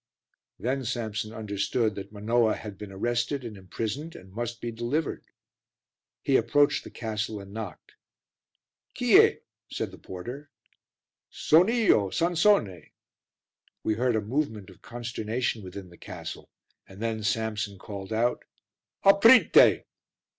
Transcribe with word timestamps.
Then 0.57 0.83
Samson 0.83 1.31
understood 1.31 1.93
that 1.93 2.11
Manoah 2.11 2.55
had 2.55 2.75
been 2.75 2.91
arrested 2.91 3.43
and 3.43 3.55
imprisoned 3.55 4.15
and 4.15 4.33
must 4.33 4.59
be 4.59 4.71
delivered. 4.71 5.23
He 6.23 6.37
approached 6.37 6.83
the 6.83 6.89
castle 6.89 7.39
and 7.39 7.53
knocked. 7.53 7.91
"Chi 8.97 9.05
e?" 9.05 9.37
said 9.71 9.91
the 9.91 9.99
porter. 9.99 10.49
"Son 11.29 11.69
io, 11.69 12.09
Sansone." 12.09 12.93
We 13.83 13.93
heard 13.93 14.15
a 14.15 14.21
movement 14.21 14.71
of 14.71 14.81
consternation 14.81 15.61
within 15.63 15.89
the 15.89 15.97
castle 15.99 16.49
and 16.87 16.99
then 16.99 17.21
Samson 17.21 17.77
called 17.77 18.11
out 18.11 18.43
"Aprite." 19.05 19.83